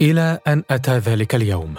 إلى 0.00 0.38
أن 0.46 0.64
أتى 0.70 0.98
ذلك 0.98 1.34
اليوم. 1.34 1.74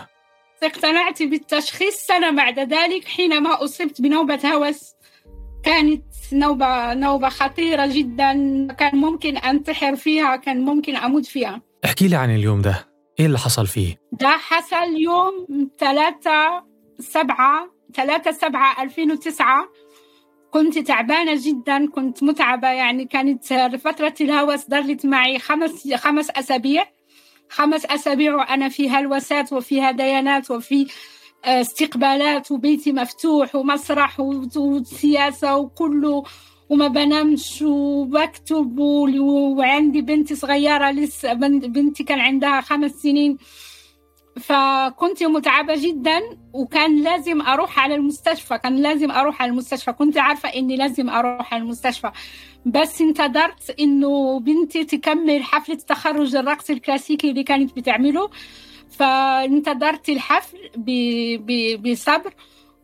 اقتنعت 0.63 1.23
بالتشخيص 1.23 1.95
سنة 1.95 2.31
بعد 2.31 2.59
ذلك 2.59 3.07
حينما 3.07 3.63
أصبت 3.63 4.01
بنوبة 4.01 4.39
هوس. 4.45 4.93
كانت 5.63 6.03
نوبة 6.33 6.93
نوبة 6.93 7.29
خطيرة 7.29 7.85
جدا 7.85 8.31
كان 8.79 8.95
ممكن 8.95 9.37
أنتحر 9.37 9.95
فيها 9.95 10.35
كان 10.35 10.65
ممكن 10.65 10.95
أموت 10.95 11.25
فيها. 11.25 11.61
احكي 11.85 12.07
لي 12.07 12.15
عن 12.15 12.35
اليوم 12.35 12.61
ده. 12.61 12.86
إيه 13.19 13.25
اللي 13.25 13.37
حصل 13.37 13.67
فيه؟ 13.67 13.95
ده 14.11 14.29
حصل 14.29 14.97
يوم 14.97 15.47
3 15.79 16.63
7 16.99 17.69
3 17.93 18.31
7 18.31 18.81
2009 18.83 19.69
كنت 20.51 20.77
تعبانة 20.79 21.35
جدا 21.47 21.89
كنت 21.89 22.23
متعبة 22.23 22.67
يعني 22.67 23.05
كانت 23.05 23.53
فترة 23.75 24.13
الهوس 24.21 24.69
ضلت 24.69 25.05
معي 25.05 25.39
خمس 25.39 25.93
خمس 25.95 26.29
أسابيع. 26.29 26.85
خمس 27.49 27.85
أسابيع 27.85 28.35
وأنا 28.35 28.69
في 28.69 28.89
هلوسات 28.89 29.53
وفي 29.53 29.81
هديانات 29.81 30.51
وفي 30.51 30.87
استقبالات 31.45 32.51
وبيتي 32.51 32.91
مفتوح 32.91 33.55
ومسرح 33.55 34.19
وسياسة 34.19 35.57
وكله. 35.57 36.23
وما 36.69 36.87
بنامش 36.87 37.61
وبكتب 37.61 38.79
وعندي 38.79 40.01
بنتي 40.01 40.35
صغيرة 40.35 40.91
لسه 40.91 41.33
بنتي 41.33 42.03
كان 42.03 42.19
عندها 42.19 42.61
خمس 42.61 42.91
سنين. 42.91 43.37
فكنت 44.37 45.23
متعبة 45.23 45.75
جدا 45.75 46.21
وكان 46.53 47.03
لازم 47.03 47.41
أروح 47.41 47.79
على 47.79 47.95
المستشفى 47.95 48.57
كان 48.57 48.75
لازم 48.75 49.11
أروح 49.11 49.41
على 49.41 49.51
المستشفى. 49.51 49.91
كنت 49.93 50.17
عارفة 50.17 50.49
إني 50.49 50.75
لازم 50.77 51.09
أروح 51.09 51.53
على 51.53 51.63
المستشفى. 51.63 52.11
بس 52.65 53.01
انتظرت 53.01 53.75
إنه 53.79 54.39
بنتي 54.39 54.83
تكمل 54.83 55.43
حفلة 55.43 55.75
تخرج 55.75 56.35
الرقص 56.35 56.69
الكلاسيكي 56.69 57.29
اللي 57.29 57.43
كانت 57.43 57.75
بتعمله. 57.75 58.29
فانتظرت 58.89 60.09
الحفل 60.09 60.57
بصبر. 61.77 62.33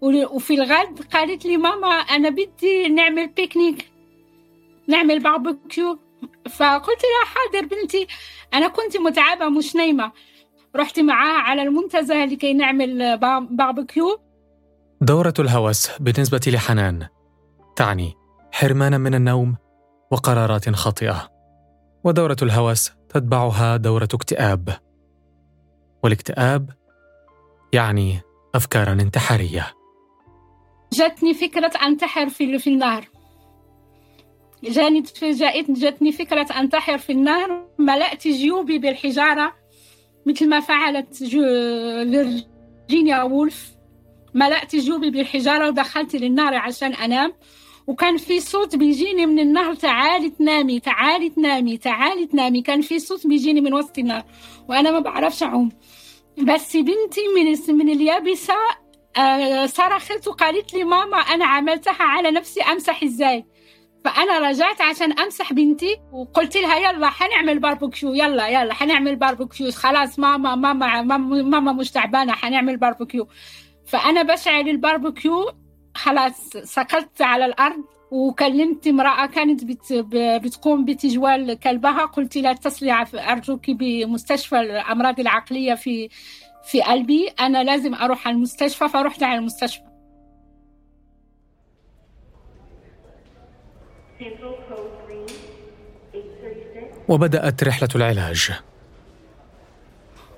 وفي 0.04 0.54
الغد 0.54 1.00
قالت 1.14 1.46
لي 1.46 1.58
ماما 1.58 1.88
أنا 1.88 2.30
بدي 2.30 2.90
نعمل 2.90 3.28
بيكنيك 3.28 3.92
نعمل 4.88 5.24
باربيكيو 5.24 6.00
فقلت 6.50 7.02
لها 7.04 7.26
حاضر 7.26 7.68
بنتي 7.68 8.08
أنا 8.54 8.68
كنت 8.68 8.98
متعبة 8.98 9.50
مش 9.50 9.76
نايمة. 9.76 10.12
رحت 10.76 11.00
معاها 11.00 11.42
على 11.42 11.62
المنتزه 11.62 12.26
لكي 12.26 12.54
نعمل 12.54 13.18
باربيكيو 13.52 14.20
دورة 15.02 15.34
الهوس 15.40 15.92
بالنسبة 16.00 16.42
لحنان. 16.48 17.08
تعني 17.76 18.14
حرمانا 18.52 18.98
من 18.98 19.16
النوم 19.16 19.56
وقرارات 20.12 20.70
خاطئة. 20.70 21.30
ودورة 22.04 22.38
الهوس 22.42 22.92
تتبعها 23.10 23.78
دورة 23.78 24.10
اكتئاب. 24.14 24.70
والاكتئاب 26.04 26.70
يعني 27.74 28.22
أفكارا 28.56 28.92
انتحارية. 28.92 29.83
جاتني 30.94 31.34
فكرة 31.34 31.72
أنتحر 31.86 32.30
في 32.30 32.60
في 32.60 32.70
النهر. 32.70 33.10
جاني 34.64 35.04
جاتني 35.70 36.12
فكرة 36.12 36.48
أنتحر 36.60 36.98
في 36.98 37.12
النهر 37.12 37.68
ملأت 37.80 38.28
جيوبي 38.28 38.78
بالحجارة 38.78 39.54
مثل 40.26 40.50
ما 40.50 40.60
فعلت 40.60 41.24
فيرجينيا 41.24 43.24
وولف. 43.24 43.72
ملأت 44.34 44.76
جيوبي 44.76 45.10
بالحجارة 45.10 45.68
ودخلت 45.68 46.16
للنهر 46.16 46.56
عشان 46.56 46.94
أنام. 46.94 47.34
وكان 47.88 48.18
في 48.18 48.40
صوت 48.40 48.76
بيجيني 48.76 49.26
من 49.26 49.40
النهر 49.40 49.76
تعالي 49.76 50.30
تنامي 50.30 50.80
تعالي 50.80 51.30
تنامي 51.30 51.78
تعالي 51.78 52.26
تنامي. 52.26 52.62
كان 52.62 52.82
في 52.82 53.00
صوت 53.00 53.28
بيجيني 53.28 53.62
من 53.62 53.74
وسط 53.74 53.98
النهر 53.98 54.24
وأنا 54.70 54.92
ما 54.92 55.00
بعرفش 55.00 55.44
أعوم. 55.44 55.70
بس 56.38 56.78
بنتي 56.78 57.22
من 57.36 57.78
من 57.78 57.90
اليابسة 57.90 58.54
آه، 59.18 59.66
صرخت 59.66 60.28
وقالت 60.28 60.74
لي 60.74 60.84
ماما 60.84 61.18
أنا 61.18 61.46
عملتها 61.46 62.04
على 62.04 62.32
نفسي 62.32 62.62
أمسح 62.62 63.04
إزاي؟ 63.04 63.46
فأنا 64.06 64.40
رجعت 64.40 64.82
عشان 64.82 65.20
أمسح 65.20 65.54
بنتي 65.54 65.98
وقلت 66.12 66.58
لها 66.58 66.76
يلا 66.78 67.10
حنعمل 67.10 67.60
باربيكيو 67.60 68.14
يلا 68.14 68.48
يلا 68.48 68.74
حنعمل 68.74 69.16
باربيكيو 69.16 69.72
خلاص 69.72 70.20
ماما 70.20 70.56
ماما 70.56 71.02
ماما, 71.02 71.42
ماما 71.42 71.72
مش 71.72 71.92
تعبانة 71.92 72.34
حنعمل 72.34 72.78
باربيكيو 72.78 73.28
فأنا 73.86 74.22
بشعل 74.24 74.70
الباربيكيو 74.70 75.52
خلاص 75.96 76.50
سقطت 76.50 77.22
على 77.22 77.46
الأرض 77.46 77.84
وكلمت 78.12 78.88
امرأة 78.88 79.26
كانت 79.26 79.64
بت 79.64 79.94
بتقوم 80.44 80.86
بتجوال 80.86 81.60
كلبها 81.60 82.06
قلت 82.06 82.38
لها 82.38 82.52
اتصلي 82.52 83.06
أرجوك 83.14 83.70
بمستشفى 83.70 84.60
الأمراض 84.60 85.20
العقلية 85.20 85.74
في 85.74 86.10
في 86.64 86.82
قلبي 86.82 87.28
أنا 87.28 87.64
لازم 87.64 87.96
أروح 87.96 88.28
على 88.28 88.36
المستشفى 88.36 88.90
فرحت 88.90 89.24
على 89.24 89.40
المستشفى. 89.40 89.84
وبدأت 97.10 97.64
رحلة 97.64 97.90
العلاج. 97.96 98.52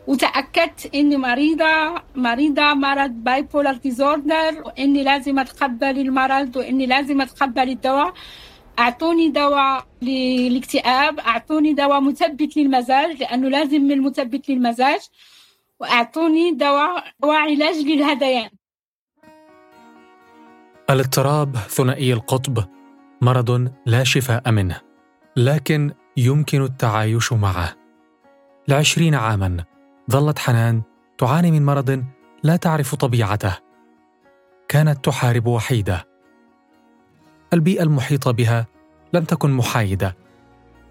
وتأكدت 0.07 0.95
إني 0.95 1.17
مريضة 1.17 2.01
مريضة 2.15 2.73
مرض 2.73 3.09
bipolar 3.09 3.73
disorder 3.73 4.61
وإني 4.65 5.03
لازم 5.03 5.39
أتقبل 5.39 5.99
المرض 5.99 6.55
وإني 6.55 6.85
لازم 6.85 7.21
أتقبل 7.21 7.69
الدواء. 7.69 8.13
أعطوني 8.79 9.29
دواء 9.29 9.85
للاكتئاب 10.01 11.19
أعطوني 11.19 11.73
دواء 11.73 12.01
مثبت 12.01 12.57
للمزاج 12.57 13.17
لأنه 13.21 13.49
لازم 13.49 13.81
من 13.81 14.01
مثبت 14.01 14.49
للمزاج. 14.49 14.99
وأعطوني 15.79 16.51
دواء 16.51 17.03
دواء 17.19 17.35
علاج 17.35 17.75
للهذيان 17.75 18.49
الاضطراب 20.89 21.55
ثنائي 21.55 22.13
القطب 22.13 22.63
مرض 23.21 23.71
لا 23.85 24.03
شفاء 24.03 24.51
منه 24.51 24.81
لكن 25.35 25.91
يمكن 26.17 26.61
التعايش 26.61 27.33
معه. 27.33 27.75
لعشرين 28.67 29.15
عاما 29.15 29.63
ظلت 30.11 30.39
حنان 30.39 30.81
تعاني 31.17 31.51
من 31.51 31.65
مرض 31.65 32.05
لا 32.43 32.55
تعرف 32.55 32.95
طبيعته. 32.95 33.57
كانت 34.67 35.05
تحارب 35.05 35.47
وحيدة. 35.47 36.07
البيئة 37.53 37.83
المحيطة 37.83 38.31
بها 38.31 38.67
لم 39.13 39.23
تكن 39.23 39.51
محايدة 39.51 40.17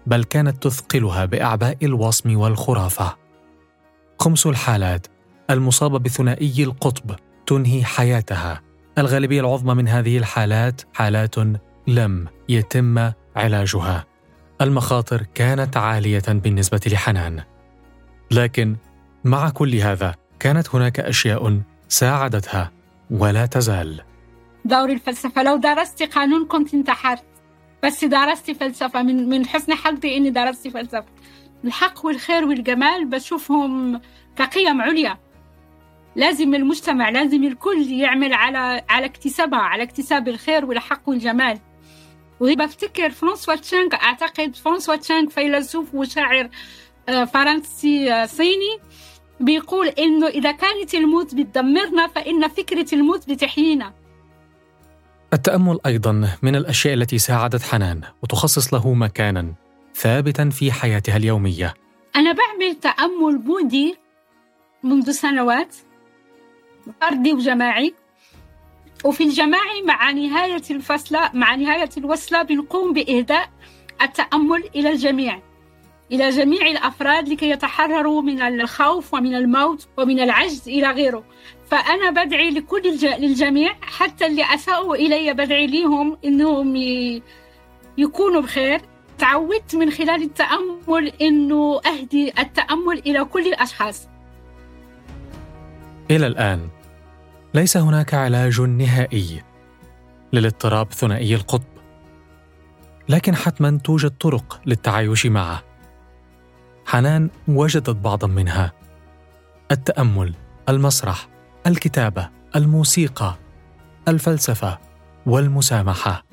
بل 0.05 0.23
كانت 0.23 0.63
تثقلها 0.63 1.25
بأعباء 1.25 1.77
الوصم 1.83 2.37
والخرافة. 2.37 3.24
خمس 4.19 4.47
الحالات. 4.47 5.07
المصابة 5.49 5.99
بثنائي 5.99 6.63
القطب 6.63 7.15
تنهي 7.45 7.83
حياتها. 7.83 8.61
الغالبية 8.97 9.41
العظمى 9.41 9.73
من 9.73 9.87
هذه 9.87 10.17
الحالات 10.17 10.81
حالات 10.93 11.35
لم 11.87 12.27
يتم 12.49 13.11
علاجها. 13.35 14.05
المخاطر 14.61 15.25
كانت 15.33 15.77
عالية 15.77 16.23
بالنسبة 16.27 16.81
لحنان. 16.87 17.43
لكن 18.31 18.75
مع 19.23 19.49
كل 19.49 19.75
هذا 19.75 20.15
كانت 20.39 20.75
هناك 20.75 20.99
أشياء 20.99 21.61
ساعدتها 21.87 22.71
ولا 23.11 23.45
تزال. 23.45 24.01
دور 24.65 24.89
الفلسفة. 24.89 25.43
لو 25.43 25.57
درست 25.57 26.03
قانون 26.03 26.47
كنت 26.47 26.73
انتحرت. 26.73 27.23
بس 27.83 28.05
درست 28.05 28.51
فلسفة. 28.51 29.03
من 29.03 29.29
من 29.29 29.45
حسن 29.45 29.73
حظي 29.73 30.17
إني 30.17 30.29
درست 30.29 30.67
فلسفة. 30.67 31.05
الحق 31.65 32.05
والخير 32.05 32.45
والجمال 32.45 33.05
بشوفهم 33.05 34.01
كقيم 34.35 34.81
عليا. 34.81 35.17
لازم 36.15 36.55
المجتمع 36.55 37.09
لازم 37.09 37.43
الكل 37.43 37.91
يعمل 37.91 38.33
على 38.33 38.83
على 38.89 39.05
اكتسابها 39.05 39.59
على 39.59 39.83
اكتساب 39.83 40.27
الخير 40.27 40.65
والحق 40.65 41.09
والجمال. 41.09 41.59
وبفتكر 42.39 43.09
فرانسوا 43.09 43.55
تشانغ 43.55 43.93
أعتقد 43.93 44.55
فرانسوا 44.55 44.95
تشانغ 44.95 45.29
فيلسوف 45.29 45.95
وشاعر 45.95 46.49
آه، 47.09 47.25
فرنسي 47.25 48.13
آه، 48.13 48.25
صيني 48.25 48.79
بيقول 49.39 49.87
إنه 49.87 50.27
إذا 50.27 50.51
كانت 50.51 50.93
الموت 50.93 51.35
بتدمرنا 51.35 52.07
فإن 52.07 52.47
فكرة 52.47 52.95
الموت 52.95 53.29
بتحيينا. 53.29 53.93
التأمل 55.33 55.79
أيضا 55.85 56.37
من 56.41 56.55
الأشياء 56.55 56.93
التي 56.93 57.17
ساعدت 57.17 57.61
حنان 57.63 58.01
وتخصص 58.23 58.73
له 58.73 58.93
مكانا. 58.93 59.64
ثابتا 59.95 60.49
في 60.49 60.71
حياتها 60.71 61.17
اليومية. 61.17 61.73
أنا 62.15 62.31
بعمل 62.31 62.75
تأمل 62.75 63.37
بودي 63.37 63.97
منذ 64.83 65.11
سنوات 65.11 65.75
فردي 67.01 67.33
وجماعي. 67.33 67.93
وفي 69.05 69.23
الجماعي 69.23 69.81
مع 69.81 70.11
نهاية 70.11 70.61
الفصلة 70.71 71.29
مع 71.33 71.55
نهاية 71.55 71.89
الوصلة 71.97 72.41
بنقوم 72.41 72.93
بإهداء 72.93 73.49
التأمل 74.01 74.69
إلى 74.75 74.89
الجميع 74.89 75.41
إلى 76.11 76.29
جميع 76.29 76.67
الأفراد 76.67 77.29
لكي 77.29 77.49
يتحرروا 77.49 78.21
من 78.21 78.41
الخوف 78.41 79.13
ومن 79.13 79.35
الموت 79.35 79.87
ومن 79.97 80.19
العجز 80.19 80.69
إلى 80.69 80.91
غيره. 80.91 81.23
فأنا 81.71 82.09
بدعي 82.09 82.49
لكل 82.49 82.87
الج... 82.87 83.05
للجميع 83.05 83.75
حتى 83.81 84.25
اللي 84.25 84.43
أساءوا 84.53 84.95
إلي 84.95 85.33
بدعي 85.33 85.67
لهم 85.67 86.17
إنهم 86.25 86.75
ي... 86.75 87.21
يكونوا 87.97 88.41
بخير. 88.41 88.81
تعودت 89.17 89.75
من 89.75 89.91
خلال 89.91 90.23
التأمل 90.23 91.07
إنه 91.21 91.81
أهدي 91.85 92.33
التأمل 92.39 92.99
إلى 93.05 93.25
كل 93.25 93.47
الأشخاص. 93.47 94.07
إلى 96.11 96.27
الآن 96.27 96.67
ليس 97.53 97.77
هناك 97.77 98.13
علاج 98.13 98.61
نهائي 98.61 99.43
للاضطراب 100.33 100.93
ثنائي 100.93 101.35
القطب 101.35 101.63
لكن 103.09 103.35
حتما 103.35 103.79
توجد 103.83 104.09
طرق 104.09 104.61
للتعايش 104.65 105.25
معه. 105.25 105.63
حنان 106.85 107.29
وجدت 107.47 107.89
بعضا 107.89 108.27
منها. 108.27 108.71
التأمل 109.71 110.33
المسرح 110.69 111.27
الكتابة 111.67 112.29
الموسيقى 112.55 113.35
الفلسفة 114.07 114.79
والمسامحة. 115.25 116.25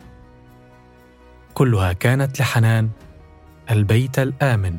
كلها 1.55 1.93
كانت 1.93 2.41
لحنان 2.41 2.91
البيت 3.71 4.19
الآمن 4.19 4.79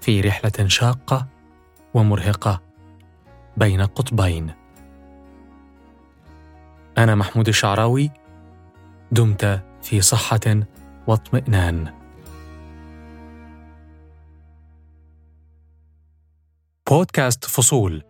في 0.00 0.20
رحلة 0.20 0.68
شاقة 0.68 1.26
ومرهقة 1.94 2.62
بين 3.56 3.82
قطبين. 3.82 4.50
أنا 6.98 7.14
محمود 7.14 7.48
الشعراوي 7.48 8.10
دمت 9.12 9.62
في 9.82 10.00
صحة 10.00 10.40
واطمئنان. 11.06 11.94
بودكاست 16.90 17.44
فصول. 17.44 18.02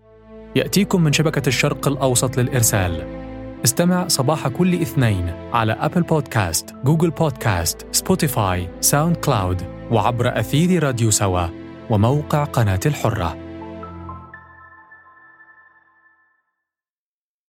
يأتيكم 0.57 1.05
من 1.05 1.13
شبكة 1.13 1.49
الشرق 1.49 1.89
الأوسط 1.89 2.37
للإرسال. 2.37 3.28
استمع 3.65 4.09
صباح 4.09 4.49
كل 4.49 4.75
اثنين 4.75 5.33
على 5.53 5.73
Apple 5.73 6.03
Podcast 6.03 6.75
Google 6.85 7.11
Podcast 7.11 7.87
Spotify 7.93 8.69
SoundCloud 8.81 9.63
وعبر 9.91 10.41
اثير 10.41 10.83
راديو 10.83 11.11
سوا 11.11 11.47
وموقع 11.91 12.45
قناة 12.45 12.81
الحرة. 12.87 13.48